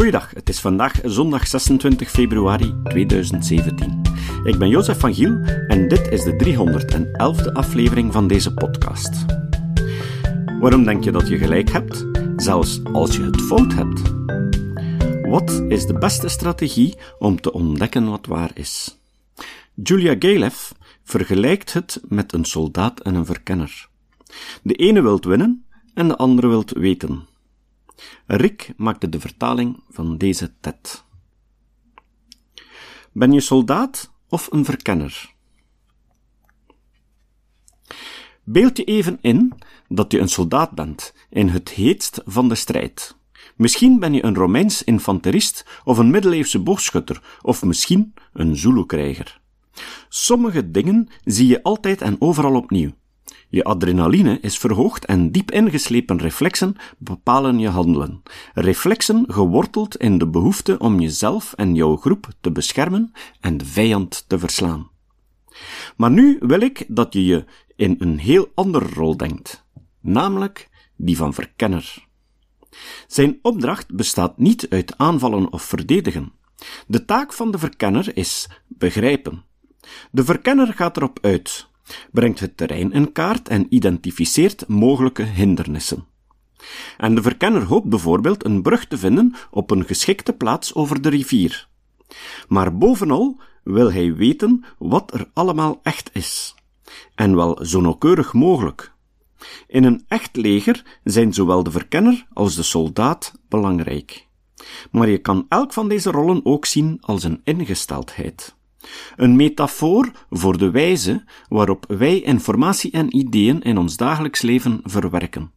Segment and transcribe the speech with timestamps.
[0.00, 4.02] Goeiedag, het is vandaag zondag 26 februari 2017.
[4.44, 5.38] Ik ben Jozef van Giel
[5.68, 6.36] en dit is de
[7.48, 9.24] 311e aflevering van deze podcast.
[10.60, 14.00] Waarom denk je dat je gelijk hebt, zelfs als je het fout hebt?
[15.22, 18.98] Wat is de beste strategie om te ontdekken wat waar is?
[19.74, 20.74] Julia Galeff
[21.04, 23.88] vergelijkt het met een soldaat en een verkenner.
[24.62, 25.64] De ene wilt winnen
[25.94, 27.28] en de andere wilt weten.
[28.26, 31.04] Rick maakte de vertaling van deze TED.
[33.12, 35.34] Ben je soldaat of een verkenner?
[38.44, 39.52] Beeld je even in
[39.88, 43.16] dat je een soldaat bent in het heetst van de strijd.
[43.56, 49.40] Misschien ben je een Romeins infanterist of een middeleeuwse boogschutter of misschien een Zulu-krijger.
[50.08, 52.90] Sommige dingen zie je altijd en overal opnieuw.
[53.48, 58.22] Je adrenaline is verhoogd en diep ingeslepen reflexen bepalen je handelen.
[58.54, 64.24] Reflexen geworteld in de behoefte om jezelf en jouw groep te beschermen en de vijand
[64.28, 64.90] te verslaan.
[65.96, 67.44] Maar nu wil ik dat je je
[67.76, 69.64] in een heel andere rol denkt,
[70.00, 72.08] namelijk die van verkenner.
[73.06, 76.32] Zijn opdracht bestaat niet uit aanvallen of verdedigen.
[76.86, 79.44] De taak van de verkenner is begrijpen.
[80.10, 81.68] De verkenner gaat erop uit
[82.12, 86.04] brengt het terrein in kaart en identificeert mogelijke hindernissen.
[86.96, 91.08] En de verkenner hoopt bijvoorbeeld een brug te vinden op een geschikte plaats over de
[91.08, 91.68] rivier.
[92.48, 96.54] Maar bovenal wil hij weten wat er allemaal echt is.
[97.14, 98.92] En wel zo nauwkeurig mogelijk.
[99.66, 104.26] In een echt leger zijn zowel de verkenner als de soldaat belangrijk.
[104.90, 108.58] Maar je kan elk van deze rollen ook zien als een ingesteldheid.
[109.16, 115.52] Een metafoor voor de wijze waarop wij informatie en ideeën in ons dagelijks leven verwerken.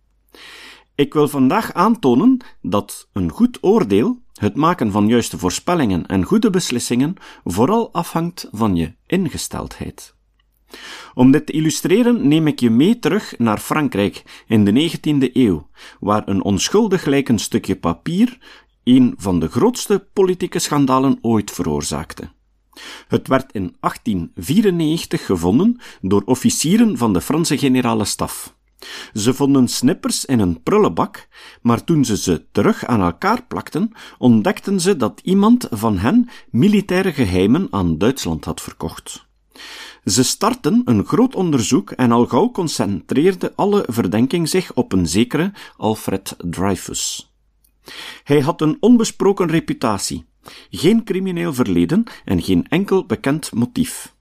[0.95, 6.49] Ik wil vandaag aantonen dat een goed oordeel, het maken van juiste voorspellingen en goede
[6.49, 10.15] beslissingen, vooral afhangt van je ingesteldheid.
[11.13, 15.67] Om dit te illustreren neem ik je mee terug naar Frankrijk in de 19e eeuw,
[15.99, 18.37] waar een onschuldig lijkend stukje papier
[18.83, 22.31] een van de grootste politieke schandalen ooit veroorzaakte.
[23.07, 28.55] Het werd in 1894 gevonden door officieren van de Franse generale staf.
[29.13, 31.27] Ze vonden snippers in een prullenbak,
[31.61, 37.13] maar toen ze ze terug aan elkaar plakten, ontdekten ze dat iemand van hen militaire
[37.13, 39.25] geheimen aan Duitsland had verkocht.
[40.05, 45.51] Ze startten een groot onderzoek en al gauw concentreerde alle verdenking zich op een zekere
[45.77, 47.31] Alfred Dreyfus.
[48.23, 50.25] Hij had een onbesproken reputatie,
[50.69, 54.13] geen crimineel verleden en geen enkel bekend motief.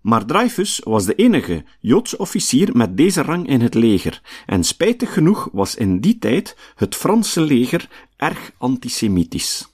[0.00, 5.12] Maar Dreyfus was de enige Joodse officier met deze rang in het leger, en spijtig
[5.12, 9.72] genoeg was in die tijd het Franse leger erg antisemitisch.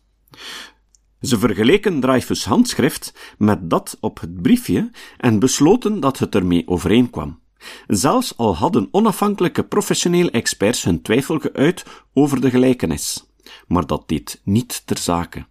[1.21, 7.41] Ze vergeleken Dreyfus' handschrift met dat op het briefje en besloten dat het ermee overeenkwam.
[7.87, 13.27] Zelfs al hadden onafhankelijke professionele experts hun twijfel geuit over de gelijkenis.
[13.67, 15.47] Maar dat deed niet ter zake.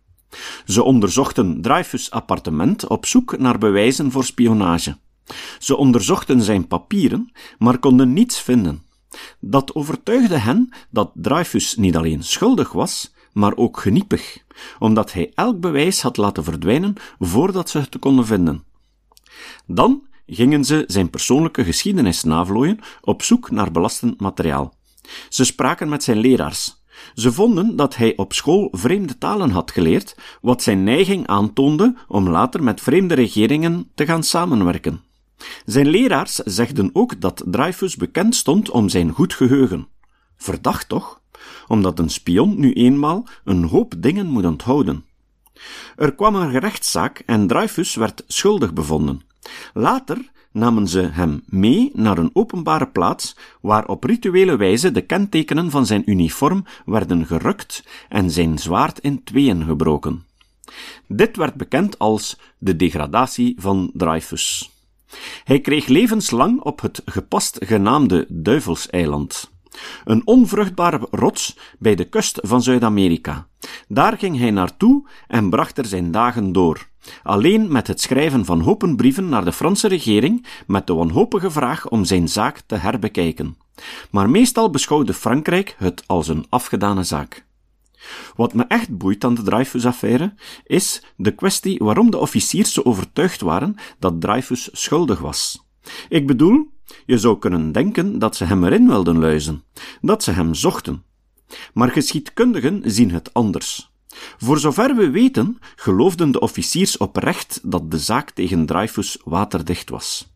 [0.66, 4.98] Ze onderzochten Dreyfus' appartement op zoek naar bewijzen voor spionage.
[5.60, 8.84] Ze onderzochten zijn papieren, maar konden niets vinden.
[9.40, 14.38] Dat overtuigde hen dat Dreyfus niet alleen schuldig was, maar ook geniepig,
[14.80, 18.64] omdat hij elk bewijs had laten verdwijnen voordat ze het konden vinden.
[19.66, 24.74] Dan gingen ze zijn persoonlijke geschiedenis navlooien op zoek naar belastend materiaal.
[25.30, 26.79] Ze spraken met zijn leraars,
[27.14, 32.30] ze vonden dat hij op school vreemde talen had geleerd, wat zijn neiging aantoonde om
[32.30, 35.02] later met vreemde regeringen te gaan samenwerken.
[35.66, 39.88] Zijn leraars zegden ook dat Dreyfus bekend stond om zijn goed geheugen.
[40.38, 41.22] Verdacht toch?
[41.68, 45.06] Omdat een spion nu eenmaal een hoop dingen moet onthouden.
[45.96, 49.22] Er kwam een gerechtszaak en Dreyfus werd schuldig bevonden.
[49.74, 55.72] Later namen ze hem mee naar een openbare plaats waar op rituele wijze de kentekenen
[55.72, 60.24] van zijn uniform werden gerukt en zijn zwaard in tweeën gebroken.
[61.08, 64.72] Dit werd bekend als de degradatie van Dreyfus.
[65.44, 69.52] Hij kreeg levenslang op het gepast genaamde Duivelseiland,
[70.04, 73.48] een onvruchtbare rots bij de kust van Zuid-Amerika.
[73.88, 76.88] Daar ging hij naartoe en bracht er zijn dagen door
[77.24, 81.90] alleen met het schrijven van hopen brieven naar de Franse regering met de wanhopige vraag
[81.90, 83.58] om zijn zaak te herbekijken.
[84.12, 87.48] Maar meestal beschouwde Frankrijk het als een afgedane zaak.
[88.36, 90.34] Wat me echt boeit aan de Dreyfus-affaire
[90.64, 95.68] is de kwestie waarom de officiers zo overtuigd waren dat Dreyfus schuldig was.
[96.10, 96.72] Ik bedoel,
[97.06, 99.64] je zou kunnen denken dat ze hem erin wilden luizen,
[100.02, 101.04] dat ze hem zochten.
[101.74, 103.92] Maar geschiedkundigen zien het anders.
[104.38, 110.34] Voor zover we weten, geloofden de officiers oprecht dat de zaak tegen Dreyfus waterdicht was.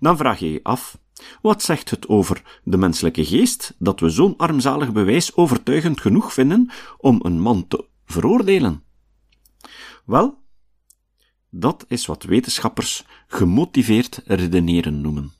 [0.00, 0.98] Dan vraag je je af,
[1.42, 6.70] wat zegt het over de menselijke geest dat we zo'n armzalig bewijs overtuigend genoeg vinden
[6.98, 8.82] om een man te veroordelen?
[10.04, 10.42] Wel,
[11.50, 15.32] dat is wat wetenschappers gemotiveerd redeneren noemen.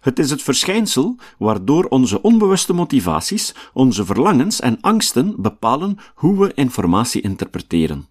[0.00, 6.54] Het is het verschijnsel waardoor onze onbewuste motivaties, onze verlangens en angsten bepalen hoe we
[6.54, 8.08] informatie interpreteren.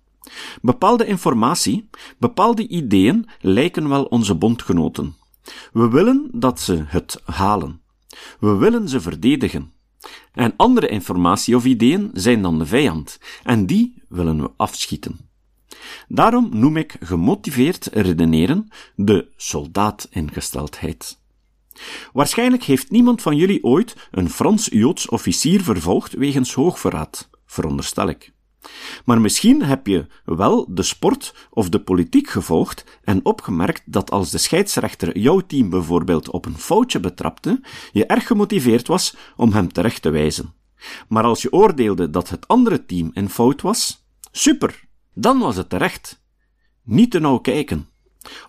[0.61, 5.15] Bepaalde informatie, bepaalde ideeën lijken wel onze bondgenoten.
[5.73, 7.81] We willen dat ze het halen.
[8.39, 9.71] We willen ze verdedigen.
[10.33, 15.29] En andere informatie of ideeën zijn dan de vijand, en die willen we afschieten.
[16.07, 21.19] Daarom noem ik gemotiveerd redeneren de soldaat-ingesteldheid.
[22.13, 28.31] Waarschijnlijk heeft niemand van jullie ooit een Frans-Joods officier vervolgd wegens hoogverraad, veronderstel ik.
[29.05, 34.29] Maar misschien heb je wel de sport of de politiek gevolgd en opgemerkt dat als
[34.29, 37.61] de scheidsrechter jouw team bijvoorbeeld op een foutje betrapte,
[37.91, 40.53] je erg gemotiveerd was om hem terecht te wijzen.
[41.07, 44.83] Maar als je oordeelde dat het andere team in fout was, super,
[45.13, 46.21] dan was het terecht.
[46.83, 47.87] Niet te nauw kijken.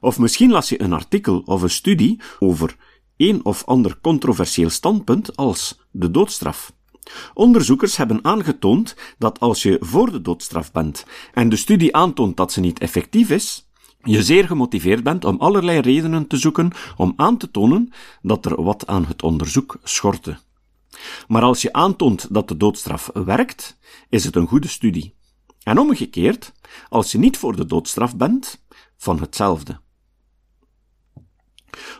[0.01, 2.77] Of misschien las je een artikel of een studie over
[3.21, 6.73] een of ander controversieel standpunt als de doodstraf.
[7.35, 12.53] Onderzoekers hebben aangetoond dat als je voor de doodstraf bent en de studie aantoont dat
[12.53, 13.69] ze niet effectief is,
[14.03, 18.63] je zeer gemotiveerd bent om allerlei redenen te zoeken om aan te tonen dat er
[18.63, 20.39] wat aan het onderzoek schortte.
[21.29, 23.79] Maar als je aantoont dat de doodstraf werkt,
[24.09, 25.15] is het een goede studie.
[25.63, 26.53] En omgekeerd,
[26.89, 28.65] als je niet voor de doodstraf bent,
[28.97, 29.81] van hetzelfde.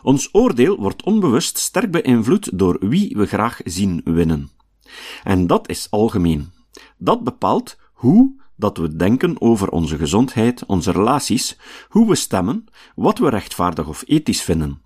[0.03, 4.49] Ons oordeel wordt onbewust sterk beïnvloed door wie we graag zien winnen.
[5.23, 6.51] En dat is algemeen.
[6.97, 11.57] Dat bepaalt hoe dat we denken over onze gezondheid, onze relaties,
[11.89, 12.65] hoe we stemmen,
[12.95, 14.81] wat we rechtvaardig of ethisch vinden.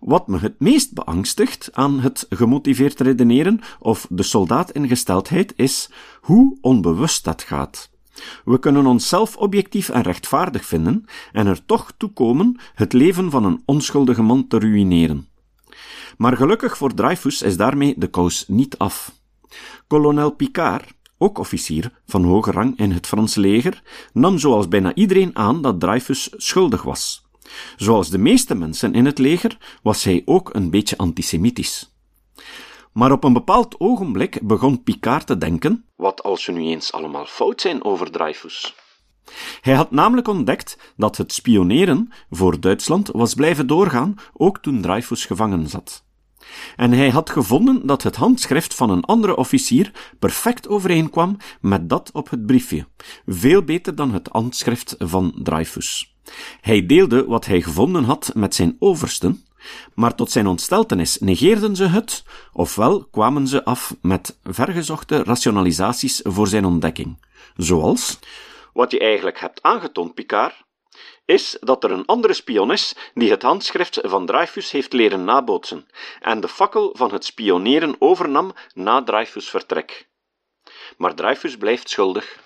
[0.00, 5.90] Wat me het meest beangstigt aan het gemotiveerd redeneren of de soldaat-ingesteldheid is
[6.20, 7.90] hoe onbewust dat gaat.
[8.44, 13.62] We kunnen onszelf objectief en rechtvaardig vinden en er toch toekomen het leven van een
[13.64, 15.28] onschuldige man te ruïneren.
[16.16, 19.12] Maar gelukkig voor Dreyfus is daarmee de kous niet af.
[19.86, 23.82] Kolonel Picard, ook officier van hoge rang in het Franse leger,
[24.12, 27.26] nam zoals bijna iedereen aan dat Dreyfus schuldig was.
[27.76, 31.91] Zoals de meeste mensen in het leger was hij ook een beetje antisemitisch.
[32.92, 37.26] Maar op een bepaald ogenblik begon Picard te denken: wat als we nu eens allemaal
[37.26, 38.74] fout zijn over Dreyfus?
[39.60, 45.24] Hij had namelijk ontdekt dat het spioneren voor Duitsland was blijven doorgaan, ook toen Dreyfus
[45.24, 46.04] gevangen zat.
[46.76, 52.10] En hij had gevonden dat het handschrift van een andere officier perfect overeenkwam met dat
[52.12, 52.86] op het briefje,
[53.26, 56.16] veel beter dan het handschrift van Dreyfus.
[56.60, 59.44] Hij deelde wat hij gevonden had met zijn oversten,
[59.94, 66.46] maar tot zijn ontsteltenis negeerden ze het, ofwel kwamen ze af met vergezochte rationalisaties voor
[66.46, 67.26] zijn ontdekking,
[67.56, 68.18] zoals
[68.72, 70.64] wat je eigenlijk hebt aangetoond, Picard,
[71.24, 75.86] is dat er een andere spion is die het handschrift van Dreyfus heeft leren nabootsen
[76.20, 80.08] en de fakkel van het spioneren overnam na Dreyfus' vertrek.
[80.96, 82.40] Maar Dreyfus blijft schuldig.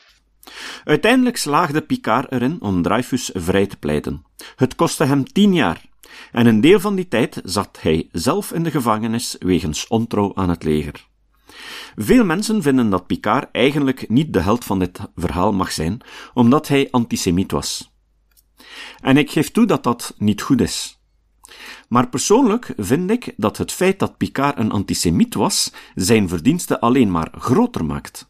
[0.84, 4.24] Uiteindelijk slaagde Picard erin om Dreyfus vrij te pleiten.
[4.56, 5.84] Het kostte hem tien jaar,
[6.32, 10.48] en een deel van die tijd zat hij zelf in de gevangenis wegens ontrouw aan
[10.48, 11.06] het leger.
[11.96, 16.00] Veel mensen vinden dat Picard eigenlijk niet de held van dit verhaal mag zijn,
[16.34, 17.92] omdat hij antisemiet was.
[19.00, 21.00] En ik geef toe dat dat niet goed is.
[21.88, 27.10] Maar persoonlijk vind ik dat het feit dat Picard een antisemiet was, zijn verdiensten alleen
[27.10, 28.28] maar groter maakt.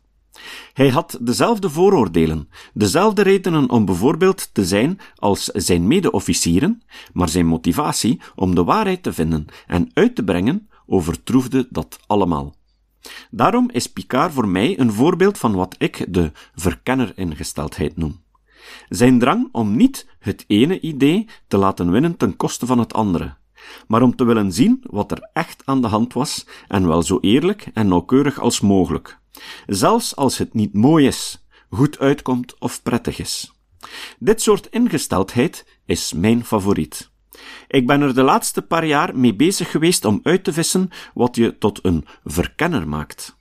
[0.73, 7.47] Hij had dezelfde vooroordelen, dezelfde redenen om bijvoorbeeld te zijn als zijn mede-officieren, maar zijn
[7.47, 12.55] motivatie om de waarheid te vinden en uit te brengen overtroefde dat allemaal.
[13.31, 18.25] Daarom is Picard voor mij een voorbeeld van wat ik de verkenner-ingesteldheid noem.
[18.89, 23.35] Zijn drang om niet het ene idee te laten winnen ten koste van het andere,
[23.89, 27.19] maar om te willen zien wat er echt aan de hand was en wel zo
[27.21, 29.19] eerlijk en nauwkeurig als mogelijk,
[29.67, 33.53] zelfs als het niet mooi is, goed uitkomt of prettig is.
[34.19, 37.11] Dit soort ingesteldheid is mijn favoriet.
[37.69, 41.37] Ik ben er de laatste paar jaar mee bezig geweest om uit te vissen wat
[41.37, 43.37] je tot een verkenner maakt.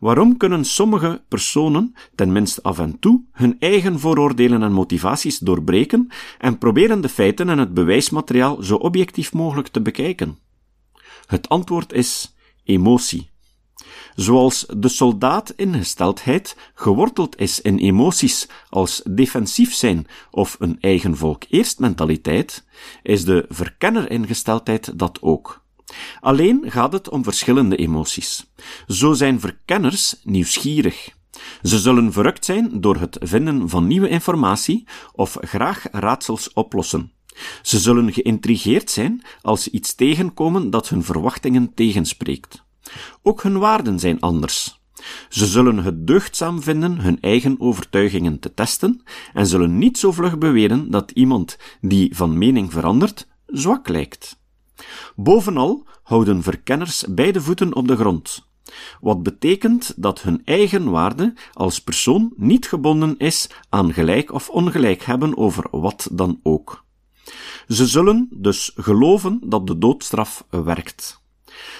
[0.00, 6.58] Waarom kunnen sommige personen, tenminste af en toe, hun eigen vooroordelen en motivaties doorbreken en
[6.58, 10.38] proberen de feiten en het bewijsmateriaal zo objectief mogelijk te bekijken?
[11.26, 13.29] Het antwoord is emotie.
[14.14, 21.78] Zoals de soldaat-ingesteldheid geworteld is in emoties als defensief zijn of een eigen volk eerst
[21.78, 22.64] mentaliteit,
[23.02, 25.64] is de verkenner-ingesteldheid dat ook.
[26.20, 28.50] Alleen gaat het om verschillende emoties.
[28.86, 31.18] Zo zijn verkenners nieuwsgierig.
[31.62, 37.12] Ze zullen verrukt zijn door het vinden van nieuwe informatie of graag raadsels oplossen.
[37.62, 42.64] Ze zullen geïntrigeerd zijn als ze iets tegenkomen dat hun verwachtingen tegenspreekt.
[43.22, 44.80] Ook hun waarden zijn anders.
[45.28, 50.38] Ze zullen het deugdzaam vinden hun eigen overtuigingen te testen en zullen niet zo vlug
[50.38, 54.38] beweren dat iemand die van mening verandert zwak lijkt.
[55.16, 58.46] Bovenal houden verkenners beide voeten op de grond,
[59.00, 65.02] wat betekent dat hun eigen waarde als persoon niet gebonden is aan gelijk of ongelijk
[65.02, 66.84] hebben over wat dan ook.
[67.68, 71.19] Ze zullen dus geloven dat de doodstraf werkt.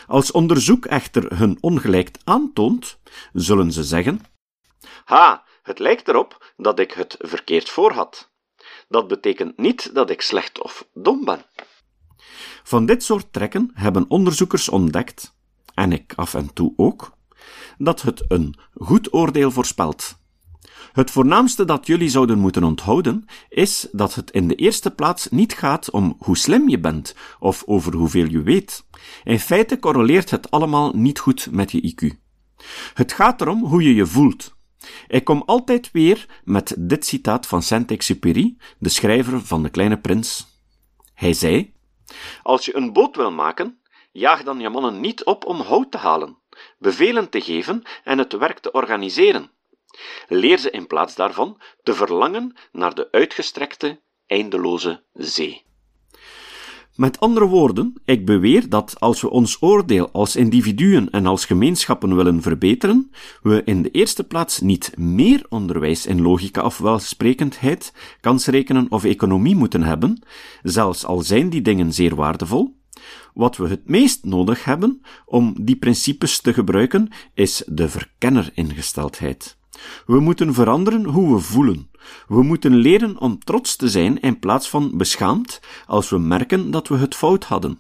[0.07, 2.99] Als onderzoek echter hun ongelijk aantoont,
[3.33, 4.21] zullen ze zeggen:
[5.05, 8.31] Ha, het lijkt erop dat ik het verkeerd voor had.
[8.89, 11.45] Dat betekent niet dat ik slecht of dom ben.
[12.63, 15.35] Van dit soort trekken hebben onderzoekers ontdekt,
[15.75, 17.13] en ik af en toe ook,
[17.79, 20.20] dat het een goed oordeel voorspelt.
[20.93, 25.53] Het voornaamste dat jullie zouden moeten onthouden is dat het in de eerste plaats niet
[25.53, 28.85] gaat om hoe slim je bent of over hoeveel je weet.
[29.25, 32.29] In feite correleert het allemaal niet goed met je IQ.
[32.95, 34.59] Het gaat erom hoe je je voelt.
[35.09, 40.47] Ik kom altijd weer met dit citaat van Saint-Exupéry, de schrijver van De Kleine Prins.
[41.15, 41.73] Hij zei:
[42.43, 43.81] Als je een boot wil maken,
[44.13, 46.39] jaag dan je mannen niet op om hout te halen,
[46.79, 49.51] bevelen te geven en het werk te organiseren.
[50.29, 55.69] Leer ze in plaats daarvan te verlangen naar de uitgestrekte, eindeloze zee.
[57.01, 62.17] Met andere woorden, ik beweer dat als we ons oordeel als individuen en als gemeenschappen
[62.17, 63.11] willen verbeteren,
[63.43, 69.57] we in de eerste plaats niet meer onderwijs in logica of welsprekendheid, kansrekenen of economie
[69.57, 70.23] moeten hebben,
[70.63, 72.77] zelfs al zijn die dingen zeer waardevol.
[73.35, 79.59] Wat we het meest nodig hebben om die principes te gebruiken, is de verkenneringesteldheid.
[80.07, 81.91] We moeten veranderen hoe we voelen.
[82.29, 86.89] We moeten leren om trots te zijn in plaats van beschaamd als we merken dat
[86.89, 87.79] we het fout hadden.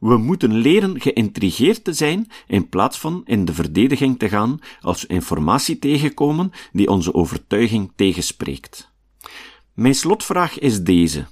[0.00, 5.02] We moeten leren geïntrigeerd te zijn in plaats van in de verdediging te gaan als
[5.02, 8.90] we informatie tegenkomen die onze overtuiging tegenspreekt.
[9.74, 11.26] Mijn slotvraag is deze.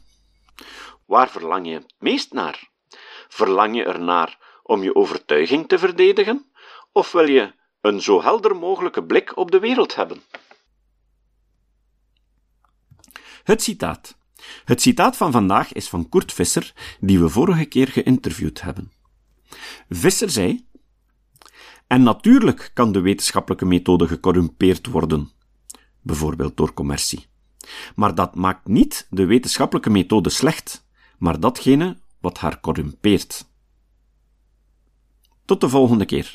[1.06, 2.68] Waar verlang je het meest naar?
[3.28, 6.50] Verlang je ernaar om je overtuiging te verdedigen?
[6.92, 10.22] Of wil je een zo helder mogelijke blik op de wereld hebben.
[13.42, 14.18] Het citaat.
[14.64, 18.92] Het citaat van vandaag is van Kurt Visser, die we vorige keer geïnterviewd hebben.
[19.88, 20.66] Visser zei:
[21.86, 25.30] En natuurlijk kan de wetenschappelijke methode gecorrumpeerd worden,
[26.00, 27.26] bijvoorbeeld door commercie.
[27.94, 30.86] Maar dat maakt niet de wetenschappelijke methode slecht,
[31.18, 33.48] maar datgene wat haar corrumpeert.
[35.44, 36.34] Tot de volgende keer.